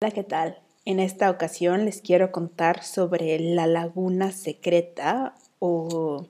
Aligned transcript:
Hola, 0.00 0.12
¿qué 0.12 0.22
tal? 0.22 0.60
En 0.84 1.00
esta 1.00 1.28
ocasión 1.28 1.84
les 1.84 2.00
quiero 2.00 2.30
contar 2.30 2.84
sobre 2.84 3.36
la 3.40 3.66
laguna 3.66 4.30
secreta 4.30 5.34
o 5.58 6.28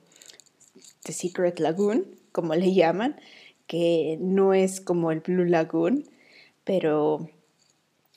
The 1.03 1.13
Secret 1.13 1.59
Lagoon, 1.59 2.07
como 2.31 2.55
le 2.55 2.73
llaman, 2.73 3.17
que 3.67 4.17
no 4.21 4.55
es 4.55 4.81
como 4.81 5.11
el 5.11 5.19
Blue 5.19 5.45
Lagoon, 5.45 6.03
pero 6.63 7.29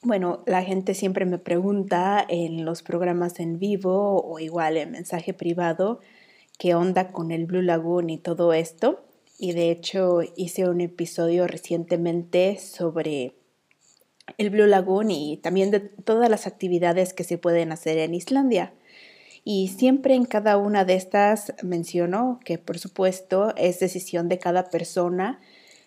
bueno, 0.01 0.43
la 0.47 0.63
gente 0.63 0.95
siempre 0.95 1.27
me 1.27 1.37
pregunta 1.37 2.25
en 2.27 2.65
los 2.65 2.83
programas 2.83 3.39
en 3.39 3.59
vivo 3.59 4.25
o 4.25 4.39
igual 4.39 4.79
en 4.79 4.93
mensaje 4.93 5.35
privado 5.35 6.01
qué 6.59 6.75
onda 6.75 7.13
con 7.13 7.31
el 7.31 7.45
Blue 7.45 7.61
Lagoon 7.61 8.09
y 8.09 8.17
todo 8.17 8.55
esto. 8.55 9.05
Y 9.39 9.53
de 9.53 9.71
hecho 9.71 10.21
hice 10.35 10.67
un 10.67 10.81
episodio 10.81 11.47
recientemente 11.47 12.57
sobre 12.57 13.35
el 14.39 14.51
Blue 14.51 14.67
Lagoon 14.67 15.11
y 15.11 15.37
también 15.39 15.71
de 15.71 15.81
todas 15.81 16.29
las 16.31 16.47
actividades 16.47 17.13
que 17.13 17.25
se 17.25 17.39
pueden 17.39 17.73
hacer 17.73 17.99
en 17.99 18.15
Islandia. 18.15 18.73
Y 19.45 19.69
siempre 19.69 20.15
en 20.15 20.25
cada 20.25 20.57
una 20.57 20.85
de 20.85 20.95
estas 20.95 21.55
menciono 21.63 22.39
que 22.45 22.59
por 22.59 22.79
supuesto 22.79 23.53
es 23.57 23.81
decisión 23.81 24.29
de 24.29 24.39
cada 24.39 24.71
persona 24.71 25.41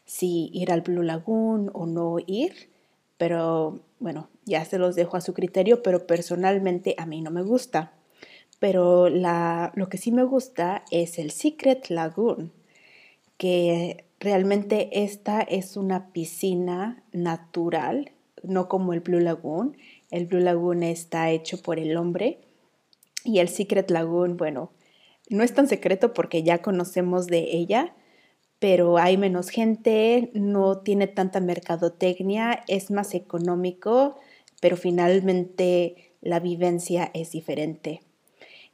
si 0.06 0.50
ir 0.54 0.72
al 0.72 0.82
Blue 0.82 1.04
Lagoon 1.04 1.72
o 1.74 1.86
no 1.86 2.18
ir, 2.28 2.70
pero 3.18 3.80
bueno, 4.00 4.30
ya 4.46 4.66
se 4.66 4.78
los 4.78 4.96
dejo 4.96 5.18
a 5.18 5.22
su 5.22 5.34
criterio, 5.34 5.82
pero 5.82 6.06
personalmente 6.06 6.96
a 6.98 7.06
mí 7.06 7.22
no 7.22 7.32
me 7.32 7.42
gusta. 7.42 7.94
Pero 8.60 9.10
lo 9.10 9.90
que 9.90 9.98
sí 9.98 10.12
me 10.12 10.24
gusta 10.24 10.84
es 10.92 11.18
el 11.18 11.32
Secret 11.32 11.90
Lagoon, 11.90 12.52
que 13.38 14.06
realmente 14.20 15.04
esta 15.04 15.42
es 15.42 15.76
una 15.76 16.12
piscina 16.12 17.04
natural 17.12 18.12
no 18.48 18.68
como 18.68 18.94
el 18.94 19.00
Blue 19.00 19.20
Lagoon. 19.20 19.78
El 20.12 20.26
Blue 20.26 20.40
Lagoon 20.40 20.84
está 20.84 21.32
hecho 21.32 21.62
por 21.62 21.80
el 21.80 21.98
hombre 21.98 22.40
y 23.24 23.40
el 23.40 23.50
Secret 23.50 23.90
Lagoon, 23.90 24.38
bueno, 24.38 24.72
no 25.30 25.44
es 25.44 25.54
tan 25.54 25.68
secreto 25.68 26.14
porque 26.14 26.44
ya 26.44 26.62
conocemos 26.62 27.26
de 27.28 27.56
ella, 27.56 27.96
pero 28.60 28.98
hay 28.98 29.18
menos 29.18 29.50
gente, 29.50 30.30
no 30.34 30.80
tiene 30.80 31.08
tanta 31.08 31.40
mercadotecnia, 31.40 32.64
es 32.68 32.92
más 32.92 33.16
económico, 33.16 34.18
pero 34.62 34.78
finalmente 34.78 36.14
la 36.22 36.40
vivencia 36.40 37.12
es 37.14 37.32
diferente. 37.32 38.02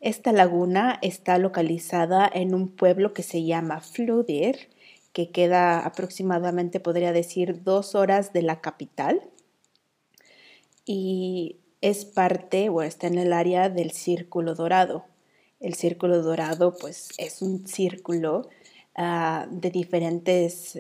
Esta 0.02 0.32
laguna 0.32 1.00
está 1.02 1.38
localizada 1.38 2.30
en 2.34 2.54
un 2.54 2.70
pueblo 2.70 3.14
que 3.14 3.24
se 3.24 3.44
llama 3.44 3.82
Fludir, 3.82 4.70
que 5.14 5.30
queda 5.30 5.80
aproximadamente, 5.86 6.80
podría 6.80 7.14
decir, 7.14 7.64
dos 7.64 7.96
horas 7.96 8.34
de 8.34 8.42
la 8.42 8.62
capital 8.62 9.22
y 10.86 11.58
es 11.82 12.06
parte 12.06 12.70
o 12.70 12.82
está 12.82 13.08
en 13.08 13.18
el 13.18 13.34
área 13.34 13.70
del 13.70 13.92
círculo 13.92 14.56
dorado. 14.56 15.06
El 15.60 15.74
círculo 15.76 16.22
dorado 16.22 16.76
pues 16.80 17.10
es 17.18 17.42
un 17.42 17.68
círculo 17.68 18.50
ah, 18.96 19.48
de 19.50 19.70
diferentes 19.70 20.80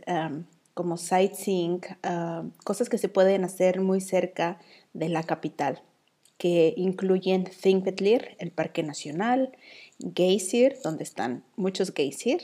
como 0.73 0.97
sightseeing, 0.97 1.81
ah, 2.03 2.43
cosas 2.63 2.89
que 2.89 2.97
se 2.97 3.09
pueden 3.09 3.43
hacer 3.43 3.81
muy 3.81 4.01
cerca 4.01 4.59
de 4.93 5.09
la 5.09 5.23
capital, 5.23 5.81
que 6.37 6.73
incluyen 6.77 7.43
Thingvellir, 7.43 8.35
el 8.39 8.51
Parque 8.51 8.83
Nacional, 8.83 9.55
Geysir, 10.15 10.77
donde 10.83 11.03
están 11.03 11.43
muchos 11.55 11.91
geysir, 11.91 12.41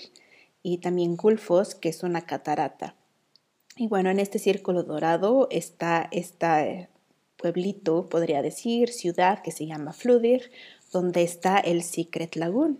y 0.61 0.79
también 0.79 1.15
Gulfos, 1.15 1.75
que 1.75 1.89
es 1.89 2.03
una 2.03 2.21
catarata. 2.21 2.95
Y 3.75 3.87
bueno, 3.87 4.09
en 4.09 4.19
este 4.19 4.39
círculo 4.39 4.83
dorado 4.83 5.47
está 5.51 6.07
esta 6.11 6.65
pueblito, 7.37 8.09
podría 8.09 8.41
decir, 8.41 8.89
ciudad 8.89 9.41
que 9.41 9.51
se 9.51 9.65
llama 9.65 9.93
Fludir, 9.93 10.51
donde 10.91 11.23
está 11.23 11.57
el 11.57 11.83
Secret 11.83 12.35
Lagoon. 12.35 12.79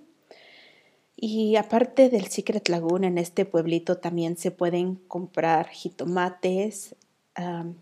Y 1.16 1.56
aparte 1.56 2.10
del 2.10 2.28
Secret 2.28 2.68
Lagoon, 2.70 3.04
en 3.04 3.18
este 3.18 3.46
pueblito 3.46 3.98
también 3.98 4.38
se 4.38 4.52
pueden 4.52 4.96
comprar 4.96 5.70
jitomates, 5.70 6.96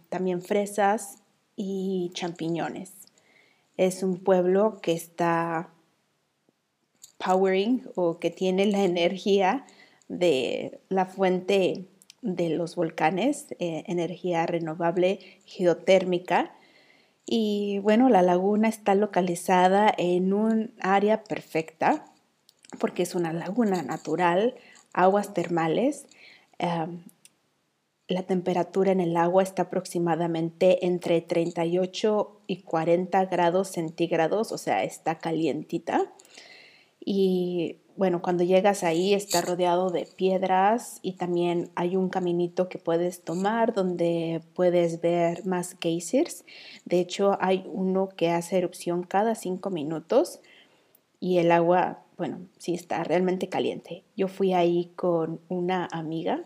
también 0.10 0.42
fresas 0.42 1.18
y 1.56 2.12
champiñones. 2.14 2.92
Es 3.78 4.04
un 4.04 4.18
pueblo 4.18 4.80
que 4.82 4.94
está 4.94 5.70
powering 7.18 7.84
o 7.96 8.20
que 8.20 8.30
tiene 8.30 8.66
la 8.66 8.84
energía 8.84 9.66
de 10.08 10.80
la 10.90 11.06
fuente 11.06 11.86
de 12.22 12.50
los 12.50 12.76
volcanes, 12.76 13.48
eh, 13.60 13.84
energía 13.88 14.46
renovable 14.46 15.20
geotérmica, 15.46 16.54
y 17.26 17.80
bueno, 17.80 18.10
la 18.10 18.22
laguna 18.22 18.68
está 18.68 18.96
localizada 18.96 19.94
en 19.98 20.34
un 20.34 20.74
área 20.80 21.24
perfecta 21.24 22.06
porque 22.80 23.04
es 23.04 23.16
una 23.16 23.34
laguna 23.34 23.82
natural, 23.82 24.56
aguas 24.94 25.34
termales. 25.34 26.06
la 28.08 28.24
temperatura 28.24 28.92
en 28.92 29.00
el 29.00 29.18
agua 29.18 29.42
está 29.42 29.64
aproximadamente 29.64 30.86
entre 30.86 31.22
38 31.22 32.42
y 32.48 32.58
40 32.62 33.26
grados 33.26 33.70
centígrados, 33.70 34.52
o 34.52 34.58
sea, 34.58 34.84
está 34.84 35.18
calientita. 35.18 36.14
Y 37.04 37.78
bueno, 37.98 38.22
cuando 38.22 38.44
llegas 38.44 38.84
ahí 38.84 39.14
está 39.14 39.42
rodeado 39.42 39.90
de 39.90 40.06
piedras 40.06 41.00
y 41.02 41.14
también 41.14 41.70
hay 41.76 41.96
un 41.96 42.10
caminito 42.10 42.68
que 42.68 42.78
puedes 42.78 43.24
tomar 43.24 43.74
donde 43.74 44.42
puedes 44.54 45.00
ver 45.02 45.46
más 45.46 45.78
geysers. 45.80 46.44
De 46.84 47.00
hecho, 47.00 47.38
hay 47.40 47.66
uno 47.72 48.10
que 48.10 48.32
hace 48.32 48.58
erupción 48.58 49.04
cada 49.04 49.36
cinco 49.36 49.70
minutos 49.70 50.42
y 51.20 51.38
el 51.38 51.52
agua, 51.52 52.04
bueno, 52.18 52.40
sí 52.58 52.74
está 52.74 53.04
realmente 53.04 53.48
caliente. 53.48 54.04
Yo 54.18 54.28
fui 54.28 54.54
ahí 54.54 54.92
con 54.96 55.40
una 55.48 55.88
amiga 55.92 56.44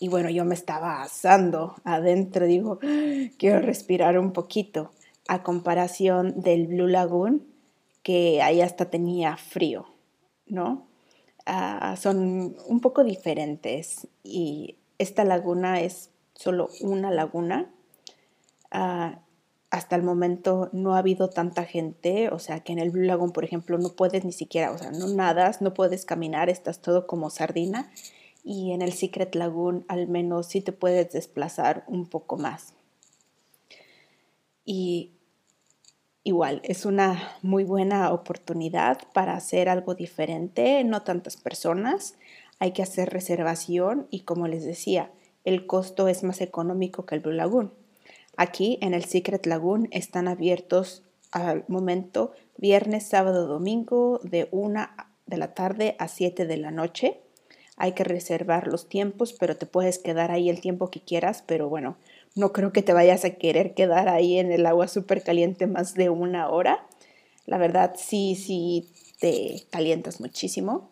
y 0.00 0.08
bueno, 0.08 0.30
yo 0.30 0.44
me 0.44 0.54
estaba 0.54 1.02
asando 1.02 1.76
adentro, 1.84 2.46
digo, 2.46 2.80
quiero 3.38 3.60
respirar 3.60 4.18
un 4.18 4.32
poquito, 4.32 4.90
a 5.28 5.42
comparación 5.42 6.40
del 6.40 6.66
Blue 6.66 6.88
Lagoon, 6.88 7.46
que 8.02 8.42
ahí 8.42 8.62
hasta 8.62 8.90
tenía 8.90 9.36
frío. 9.36 9.86
¿No? 10.50 10.86
Ah, 11.46 11.96
son 12.00 12.56
un 12.66 12.80
poco 12.80 13.02
diferentes 13.02 14.06
y 14.22 14.76
esta 14.98 15.24
laguna 15.24 15.80
es 15.80 16.10
solo 16.34 16.68
una 16.80 17.10
laguna. 17.10 17.70
Ah, 18.70 19.20
hasta 19.70 19.96
el 19.96 20.02
momento 20.02 20.68
no 20.72 20.94
ha 20.94 20.98
habido 20.98 21.30
tanta 21.30 21.64
gente, 21.64 22.28
o 22.30 22.38
sea 22.38 22.60
que 22.60 22.72
en 22.72 22.80
el 22.80 22.90
Blue 22.90 23.04
Lagoon, 23.04 23.32
por 23.32 23.44
ejemplo, 23.44 23.78
no 23.78 23.90
puedes 23.90 24.24
ni 24.24 24.32
siquiera, 24.32 24.72
o 24.72 24.78
sea, 24.78 24.90
no 24.90 25.06
nadas, 25.08 25.62
no 25.62 25.74
puedes 25.74 26.04
caminar, 26.04 26.50
estás 26.50 26.80
todo 26.82 27.06
como 27.06 27.30
sardina. 27.30 27.90
Y 28.42 28.72
en 28.72 28.82
el 28.82 28.92
Secret 28.92 29.34
Lagoon 29.34 29.84
al 29.88 30.08
menos 30.08 30.46
sí 30.46 30.60
te 30.60 30.72
puedes 30.72 31.12
desplazar 31.12 31.84
un 31.86 32.06
poco 32.06 32.36
más. 32.36 32.74
Y 34.64 35.12
igual 36.24 36.60
es 36.64 36.84
una 36.84 37.36
muy 37.42 37.64
buena 37.64 38.12
oportunidad 38.12 38.98
para 39.12 39.34
hacer 39.34 39.68
algo 39.68 39.94
diferente, 39.94 40.84
no 40.84 41.02
tantas 41.02 41.36
personas, 41.36 42.14
hay 42.58 42.72
que 42.72 42.82
hacer 42.82 43.10
reservación 43.10 44.06
y 44.10 44.20
como 44.20 44.46
les 44.46 44.64
decía, 44.64 45.10
el 45.44 45.66
costo 45.66 46.08
es 46.08 46.22
más 46.22 46.40
económico 46.40 47.06
que 47.06 47.14
el 47.14 47.22
Blue 47.22 47.32
Lagoon. 47.32 47.72
Aquí 48.36 48.78
en 48.82 48.94
el 48.94 49.04
Secret 49.04 49.46
Lagoon 49.46 49.88
están 49.90 50.28
abiertos 50.28 51.02
al 51.32 51.64
momento 51.68 52.32
viernes, 52.56 53.06
sábado, 53.06 53.46
domingo 53.46 54.20
de 54.22 54.48
1 54.50 54.88
de 55.26 55.36
la 55.38 55.54
tarde 55.54 55.96
a 55.98 56.08
7 56.08 56.46
de 56.46 56.56
la 56.58 56.70
noche. 56.70 57.20
Hay 57.76 57.92
que 57.92 58.04
reservar 58.04 58.66
los 58.66 58.88
tiempos, 58.88 59.32
pero 59.32 59.56
te 59.56 59.64
puedes 59.64 59.98
quedar 59.98 60.30
ahí 60.30 60.50
el 60.50 60.60
tiempo 60.60 60.90
que 60.90 61.00
quieras, 61.00 61.42
pero 61.46 61.70
bueno, 61.70 61.96
no 62.34 62.52
creo 62.52 62.72
que 62.72 62.82
te 62.82 62.92
vayas 62.92 63.24
a 63.24 63.30
querer 63.30 63.74
quedar 63.74 64.08
ahí 64.08 64.38
en 64.38 64.52
el 64.52 64.66
agua 64.66 64.88
súper 64.88 65.22
caliente 65.22 65.66
más 65.66 65.94
de 65.94 66.10
una 66.10 66.48
hora. 66.48 66.86
La 67.46 67.58
verdad, 67.58 67.94
sí, 67.96 68.36
sí, 68.36 68.88
te 69.18 69.66
calientas 69.70 70.20
muchísimo. 70.20 70.90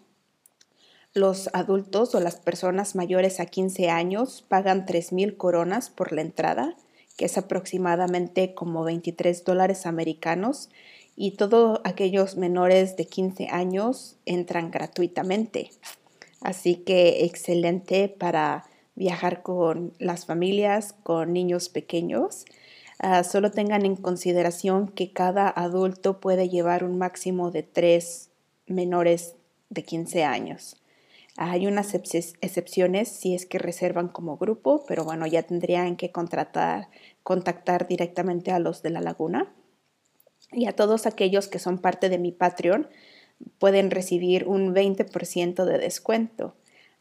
Los 1.14 1.49
adultos 1.52 2.14
o 2.14 2.20
las 2.20 2.37
personas 2.37 2.94
mayores 2.94 3.40
a 3.40 3.46
15 3.46 3.88
años 3.88 4.44
pagan 4.46 4.85
3.000 4.85 5.37
coronas 5.37 5.90
por 5.90 6.12
la 6.12 6.20
entrada, 6.20 6.76
que 7.17 7.25
es 7.25 7.38
aproximadamente 7.38 8.55
como 8.55 8.84
23 8.84 9.44
dólares 9.44 9.87
americanos, 9.87 10.69
y 11.17 11.32
todos 11.32 11.81
aquellos 11.82 12.37
menores 12.37 12.96
de 12.96 13.06
15 13.06 13.49
años 13.49 14.17
entran 14.26 14.70
gratuitamente. 14.70 15.70
Así 16.41 16.76
que 16.76 17.25
excelente 17.25 18.08
para 18.08 18.68
viajar 18.99 19.43
con 19.43 19.95
las 19.99 20.27
familias, 20.27 20.93
con 21.05 21.33
niños 21.33 21.69
pequeños. 21.69 22.45
Ah, 22.99 23.23
solo 23.23 23.53
tengan 23.53 23.87
en 23.87 23.97
consideración 23.97 24.89
que 24.89 25.12
cada 25.12 25.49
adulto 25.49 26.21
puede 26.21 26.49
llevar 26.49 26.83
un 26.83 26.99
máximo 26.99 27.50
de 27.53 27.62
tres 27.62 28.31
menores 28.67 29.37
de 29.71 29.85
15 29.85 30.25
años. 30.25 30.77
Hay 31.37 31.69
unas 31.69 31.95
excepciones 31.95 33.09
si 33.09 33.37
es 33.37 33.47
que 33.47 33.61
reservan 33.61 34.09
como 34.09 34.37
grupo, 34.37 34.85
pero 34.89 35.05
bueno, 35.05 35.25
ya 35.29 35.44
tendrían 35.44 35.94
que 35.94 36.11
contratar 36.11 36.89
contactar 37.23 37.87
directamente 37.87 38.51
a 38.51 38.59
los 38.59 38.83
de 38.83 38.91
la 38.91 39.01
laguna. 39.01 39.55
Y 40.51 40.67
a 40.67 40.75
todos 40.75 41.06
aquellos 41.06 41.47
que 41.47 41.61
son 41.61 41.79
parte 41.79 42.09
de 42.09 42.19
mi 42.19 42.33
Patreon 42.33 42.89
pueden 43.61 43.93
recibir 43.93 44.49
un 44.49 44.75
20% 44.75 45.65
de 45.65 45.79
descuento. 45.79 46.56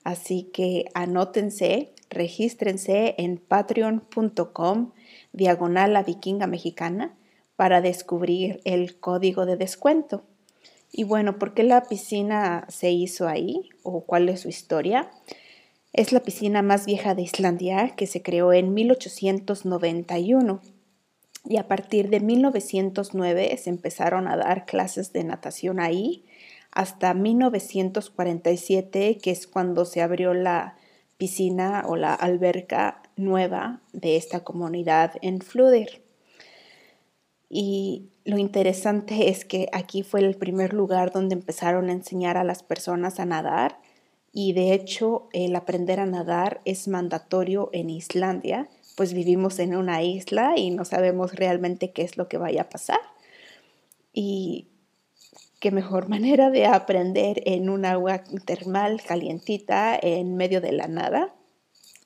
Así 0.07 0.43
que 0.53 0.85
anótense, 0.93 1.91
regístrense 2.09 3.15
en 3.17 3.35
patreon.com 3.35 4.91
diagonal 5.33 6.01
vikinga 6.05 6.47
mexicana 6.47 7.13
para 7.57 7.81
descubrir 7.81 8.61
el 8.63 9.01
código 9.01 9.45
de 9.45 9.57
descuento. 9.57 10.23
Y 10.93 11.03
bueno, 11.03 11.37
¿por 11.37 11.53
qué 11.53 11.63
la 11.63 11.83
piscina 11.83 12.65
se 12.69 12.89
hizo 12.89 13.27
ahí 13.27 13.69
o 13.83 14.05
cuál 14.05 14.29
es 14.29 14.39
su 14.39 14.47
historia? 14.47 15.11
Es 15.91 16.13
la 16.13 16.21
piscina 16.21 16.61
más 16.61 16.85
vieja 16.85 17.13
de 17.13 17.23
Islandia 17.23 17.89
que 17.97 18.07
se 18.07 18.21
creó 18.21 18.53
en 18.53 18.73
1891 18.73 20.61
y 21.43 21.57
a 21.57 21.67
partir 21.67 22.09
de 22.09 22.21
1909 22.21 23.57
se 23.57 23.69
empezaron 23.69 24.29
a 24.29 24.37
dar 24.37 24.65
clases 24.65 25.11
de 25.11 25.25
natación 25.25 25.81
ahí 25.81 26.23
hasta 26.77 27.13
1947 27.15 29.17
que 29.17 29.31
es 29.31 29.47
cuando 29.47 29.83
se 29.83 30.03
abrió 30.03 30.35
la 30.35 30.77
piscina 31.17 31.83
o 31.87 31.95
la 31.95 32.13
alberca 32.13 33.01
nueva 33.15 33.81
de 33.93 34.15
esta 34.15 34.43
comunidad 34.43 35.13
en 35.23 35.41
Fluder. 35.41 36.03
Y 37.49 38.09
lo 38.25 38.37
interesante 38.37 39.29
es 39.29 39.43
que 39.43 39.69
aquí 39.73 40.03
fue 40.03 40.19
el 40.19 40.35
primer 40.35 40.75
lugar 40.75 41.11
donde 41.11 41.33
empezaron 41.33 41.89
a 41.89 41.93
enseñar 41.93 42.37
a 42.37 42.43
las 42.43 42.61
personas 42.61 43.19
a 43.19 43.25
nadar 43.25 43.79
y 44.31 44.53
de 44.53 44.73
hecho 44.73 45.29
el 45.33 45.55
aprender 45.55 45.99
a 45.99 46.05
nadar 46.05 46.61
es 46.63 46.87
mandatorio 46.87 47.71
en 47.73 47.89
Islandia, 47.89 48.69
pues 48.95 49.13
vivimos 49.13 49.57
en 49.57 49.75
una 49.75 50.03
isla 50.03 50.53
y 50.55 50.69
no 50.69 50.85
sabemos 50.85 51.33
realmente 51.33 51.91
qué 51.91 52.03
es 52.03 52.17
lo 52.17 52.27
que 52.27 52.37
vaya 52.37 52.61
a 52.61 52.69
pasar. 52.69 52.99
Y 54.13 54.67
qué 55.59 55.71
mejor 55.71 56.09
manera 56.09 56.49
de 56.49 56.65
aprender 56.65 57.41
en 57.45 57.69
un 57.69 57.85
agua 57.85 58.23
termal 58.45 59.01
calientita 59.01 59.97
en 60.01 60.35
medio 60.35 60.61
de 60.61 60.71
la 60.71 60.87
nada. 60.87 61.33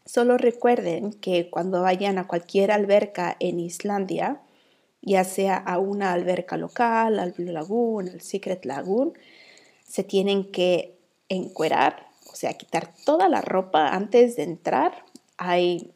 Solo 0.05 0.37
recuerden 0.37 1.13
que 1.13 1.49
cuando 1.49 1.81
vayan 1.81 2.17
a 2.17 2.27
cualquier 2.27 2.71
alberca 2.71 3.35
en 3.39 3.59
Islandia, 3.59 4.41
ya 5.01 5.23
sea 5.23 5.57
a 5.57 5.79
una 5.79 6.13
alberca 6.13 6.57
local, 6.57 7.19
al 7.19 7.31
Blue 7.31 7.51
Lagoon, 7.51 8.09
al 8.09 8.21
Secret 8.21 8.65
Lagoon, 8.65 9.13
se 9.87 10.03
tienen 10.03 10.51
que 10.51 10.97
encuerar 11.29 12.11
o 12.31 12.35
sea, 12.35 12.53
quitar 12.53 12.89
toda 13.05 13.29
la 13.29 13.41
ropa 13.41 13.89
antes 13.89 14.35
de 14.35 14.43
entrar. 14.43 15.05
Hay 15.37 15.93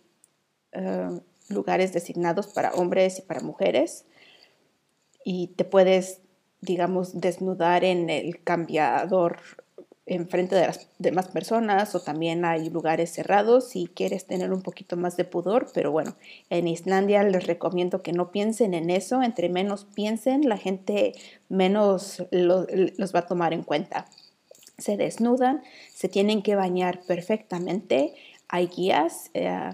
eh, 0.73 1.19
lugares 1.49 1.93
designados 1.93 2.47
para 2.47 2.73
hombres 2.73 3.19
y 3.19 3.21
para 3.21 3.41
mujeres 3.41 4.05
y 5.23 5.47
te 5.47 5.63
puedes, 5.63 6.19
digamos, 6.65 7.19
desnudar 7.19 7.83
en 7.83 8.09
el 8.09 8.43
cambiador 8.43 9.39
enfrente 10.07 10.55
de 10.55 10.67
las 10.67 10.87
demás 10.99 11.29
personas 11.29 11.95
o 11.95 11.99
también 11.99 12.45
hay 12.45 12.69
lugares 12.69 13.11
cerrados 13.11 13.69
si 13.69 13.87
quieres 13.87 14.27
tener 14.27 14.53
un 14.53 14.61
poquito 14.61 14.97
más 14.97 15.17
de 15.17 15.25
pudor, 15.25 15.67
pero 15.73 15.91
bueno, 15.91 16.15
en 16.51 16.67
Islandia 16.67 17.23
les 17.23 17.47
recomiendo 17.47 18.03
que 18.03 18.13
no 18.13 18.31
piensen 18.31 18.75
en 18.75 18.91
eso, 18.91 19.23
entre 19.23 19.49
menos 19.49 19.85
piensen, 19.85 20.47
la 20.47 20.57
gente 20.57 21.13
menos 21.49 22.23
los 22.31 23.15
va 23.15 23.19
a 23.19 23.27
tomar 23.27 23.53
en 23.53 23.63
cuenta 23.63 24.05
se 24.77 24.97
desnudan, 24.97 25.63
se 25.93 26.09
tienen 26.09 26.41
que 26.41 26.55
bañar 26.55 27.01
perfectamente. 27.07 28.13
Hay 28.47 28.67
guías 28.67 29.29
eh, 29.33 29.73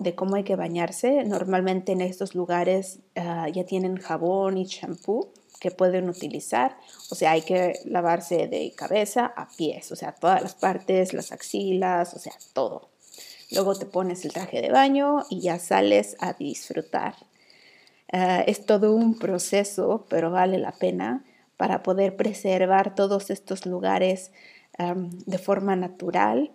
de 0.00 0.14
cómo 0.14 0.36
hay 0.36 0.44
que 0.44 0.56
bañarse. 0.56 1.24
Normalmente 1.24 1.92
en 1.92 2.00
estos 2.00 2.34
lugares 2.34 3.00
eh, 3.14 3.22
ya 3.52 3.64
tienen 3.64 3.96
jabón 3.96 4.58
y 4.58 4.66
champú 4.66 5.28
que 5.60 5.70
pueden 5.70 6.08
utilizar. 6.08 6.76
O 7.10 7.14
sea, 7.14 7.32
hay 7.32 7.42
que 7.42 7.80
lavarse 7.84 8.48
de 8.48 8.72
cabeza 8.76 9.26
a 9.36 9.48
pies, 9.56 9.90
o 9.92 9.96
sea, 9.96 10.12
todas 10.12 10.42
las 10.42 10.54
partes, 10.54 11.12
las 11.12 11.32
axilas, 11.32 12.14
o 12.14 12.18
sea, 12.18 12.34
todo. 12.52 12.90
Luego 13.50 13.74
te 13.76 13.86
pones 13.86 14.24
el 14.24 14.32
traje 14.32 14.60
de 14.60 14.70
baño 14.70 15.24
y 15.30 15.40
ya 15.40 15.58
sales 15.58 16.16
a 16.20 16.32
disfrutar. 16.32 17.14
Eh, 18.12 18.44
es 18.46 18.66
todo 18.66 18.94
un 18.94 19.18
proceso, 19.18 20.06
pero 20.08 20.30
vale 20.30 20.58
la 20.58 20.72
pena 20.72 21.24
para 21.56 21.82
poder 21.82 22.16
preservar 22.16 22.94
todos 22.94 23.30
estos 23.30 23.66
lugares 23.66 24.30
de 24.78 25.38
forma 25.38 25.74
natural 25.74 26.52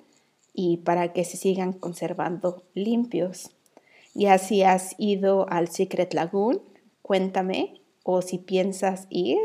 y 0.53 0.77
para 0.77 1.11
que 1.13 1.25
se 1.25 1.37
sigan 1.37 1.73
conservando 1.73 2.63
limpios. 2.73 3.49
Ya 4.13 4.37
si 4.37 4.63
has 4.63 4.93
ido 4.97 5.49
al 5.49 5.69
Secret 5.69 6.13
Lagoon, 6.13 6.61
cuéntame 7.01 7.80
o 8.03 8.21
si 8.21 8.37
piensas 8.37 9.07
ir, 9.09 9.39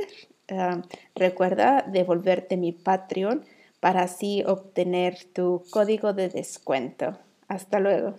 recuerda 1.15 1.83
devolverte 1.83 2.57
mi 2.57 2.73
Patreon 2.73 3.45
para 3.81 4.03
así 4.03 4.43
obtener 4.47 5.17
tu 5.33 5.65
código 5.71 6.13
de 6.13 6.29
descuento. 6.29 7.19
Hasta 7.49 7.81
luego. 7.81 8.15